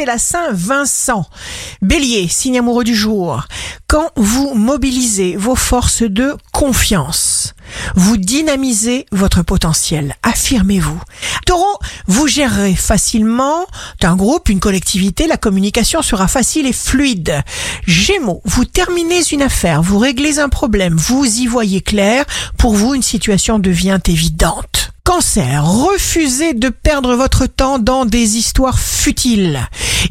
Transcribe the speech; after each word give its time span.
c'est 0.00 0.06
la 0.06 0.16
Saint-Vincent. 0.16 1.26
Bélier, 1.82 2.26
signe 2.26 2.58
amoureux 2.58 2.84
du 2.84 2.94
jour. 2.94 3.42
Quand 3.86 4.08
vous 4.16 4.54
mobilisez 4.54 5.36
vos 5.36 5.54
forces 5.54 6.04
de 6.04 6.38
confiance, 6.54 7.52
vous 7.96 8.16
dynamisez 8.16 9.04
votre 9.12 9.42
potentiel. 9.42 10.14
Affirmez-vous. 10.22 10.98
Taureau, 11.44 11.78
vous 12.06 12.26
gérerez 12.26 12.74
facilement 12.76 13.66
un 14.02 14.16
groupe, 14.16 14.48
une 14.48 14.58
collectivité, 14.58 15.26
la 15.26 15.36
communication 15.36 16.00
sera 16.00 16.28
facile 16.28 16.66
et 16.66 16.72
fluide. 16.72 17.42
Gémeaux, 17.86 18.40
vous 18.46 18.64
terminez 18.64 19.20
une 19.30 19.42
affaire, 19.42 19.82
vous 19.82 19.98
réglez 19.98 20.38
un 20.38 20.48
problème, 20.48 20.96
vous 20.96 21.26
y 21.26 21.46
voyez 21.46 21.82
clair, 21.82 22.24
pour 22.56 22.72
vous 22.72 22.94
une 22.94 23.02
situation 23.02 23.58
devient 23.58 24.00
évidente. 24.08 24.89
Cancer, 25.04 25.64
refusez 25.64 26.54
de 26.54 26.68
perdre 26.68 27.14
votre 27.14 27.46
temps 27.46 27.78
dans 27.78 28.04
des 28.04 28.36
histoires 28.36 28.78
futiles. 28.78 29.60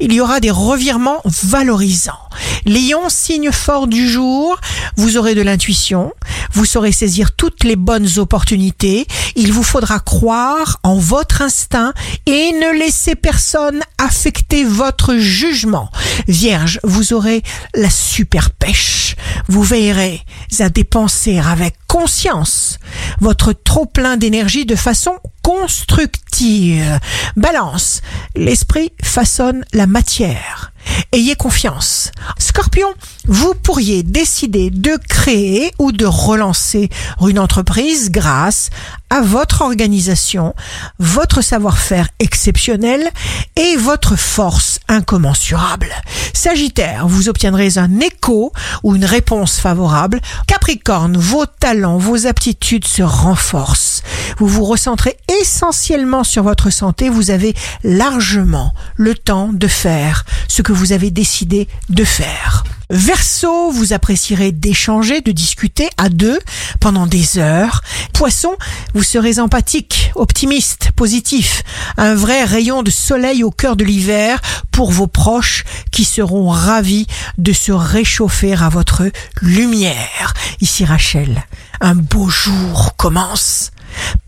Il 0.00 0.12
y 0.12 0.20
aura 0.20 0.40
des 0.40 0.50
revirements 0.50 1.20
valorisants. 1.24 2.18
Lion, 2.66 3.08
signe 3.08 3.52
fort 3.52 3.86
du 3.86 4.08
jour, 4.08 4.58
vous 4.96 5.16
aurez 5.16 5.34
de 5.34 5.42
l'intuition, 5.42 6.12
vous 6.52 6.64
saurez 6.64 6.92
saisir 6.92 7.32
toutes 7.32 7.64
les 7.64 7.76
bonnes 7.76 8.18
opportunités, 8.18 9.06
il 9.36 9.52
vous 9.52 9.62
faudra 9.62 10.00
croire 10.00 10.78
en 10.82 10.96
votre 10.96 11.42
instinct 11.42 11.92
et 12.26 12.52
ne 12.52 12.78
laisser 12.78 13.14
personne 13.14 13.82
affecter 13.98 14.64
votre 14.64 15.16
jugement. 15.16 15.90
Vierge, 16.26 16.80
vous 16.84 17.12
aurez 17.12 17.42
la 17.74 17.90
super 17.90 18.50
pêche, 18.50 19.16
vous 19.48 19.62
veillerez 19.62 20.20
à 20.60 20.68
dépenser 20.68 21.38
avec 21.38 21.74
conscience 21.86 22.78
votre 23.20 23.52
trop 23.52 23.86
plein 23.86 24.16
d'énergie 24.16 24.66
de 24.66 24.76
façon 24.76 25.12
constructive. 25.42 27.00
Balance, 27.36 28.02
l'esprit 28.36 28.92
façonne 29.02 29.64
la 29.72 29.86
matière. 29.86 30.72
Ayez 31.12 31.36
confiance. 31.36 32.12
Scorpion, 32.38 32.88
vous 33.26 33.54
pourriez 33.54 34.02
décider 34.02 34.70
de 34.70 34.98
créer 35.08 35.72
ou 35.78 35.92
de 35.92 36.06
relancer 36.06 36.90
une 37.20 37.38
entreprise 37.38 38.10
grâce 38.10 38.70
à 39.10 39.20
votre 39.20 39.62
organisation, 39.62 40.54
votre 40.98 41.42
savoir-faire 41.42 42.08
exceptionnel 42.18 43.10
et 43.56 43.76
votre 43.76 44.16
force 44.16 44.77
incommensurable. 44.88 45.88
Sagittaire, 46.32 47.06
vous 47.06 47.28
obtiendrez 47.28 47.78
un 47.78 48.00
écho 48.00 48.52
ou 48.82 48.96
une 48.96 49.04
réponse 49.04 49.58
favorable. 49.58 50.20
Capricorne, 50.46 51.16
vos 51.16 51.46
talents, 51.46 51.98
vos 51.98 52.26
aptitudes 52.26 52.86
se 52.86 53.02
renforcent. 53.02 54.02
Vous 54.38 54.48
vous 54.48 54.64
recentrez 54.64 55.16
essentiellement 55.40 56.24
sur 56.24 56.42
votre 56.42 56.70
santé. 56.70 57.08
Vous 57.08 57.30
avez 57.30 57.54
largement 57.84 58.72
le 58.96 59.14
temps 59.14 59.50
de 59.52 59.68
faire 59.68 60.24
ce 60.48 60.62
que 60.62 60.72
vous 60.72 60.92
avez 60.92 61.10
décidé 61.10 61.68
de 61.88 62.04
faire. 62.04 62.64
Verseau, 62.90 63.70
vous 63.70 63.92
apprécierez 63.92 64.50
d'échanger, 64.50 65.20
de 65.20 65.30
discuter 65.30 65.90
à 65.98 66.08
deux 66.08 66.38
pendant 66.80 67.06
des 67.06 67.38
heures. 67.38 67.82
Poisson, 68.14 68.56
vous 68.94 69.02
serez 69.02 69.38
empathique, 69.40 70.10
optimiste, 70.14 70.92
positif, 70.96 71.62
un 71.98 72.14
vrai 72.14 72.44
rayon 72.44 72.82
de 72.82 72.90
soleil 72.90 73.44
au 73.44 73.50
cœur 73.50 73.76
de 73.76 73.84
l'hiver 73.84 74.40
pour 74.78 74.92
vos 74.92 75.08
proches 75.08 75.64
qui 75.90 76.04
seront 76.04 76.50
ravis 76.50 77.08
de 77.36 77.52
se 77.52 77.72
réchauffer 77.72 78.54
à 78.54 78.68
votre 78.68 79.10
lumière. 79.42 80.34
Ici 80.60 80.84
Rachel, 80.84 81.42
un 81.80 81.96
beau 81.96 82.28
jour 82.28 82.94
commence. 82.96 83.72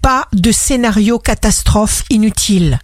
Pas 0.02 0.26
de 0.32 0.50
scénario 0.50 1.20
catastrophe 1.20 2.02
inutile. 2.10 2.80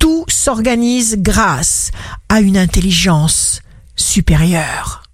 Tout 0.00 0.24
s'organise 0.26 1.18
grâce 1.20 1.92
à 2.28 2.40
une 2.40 2.58
intelligence 2.58 3.60
supérieure. 3.94 5.05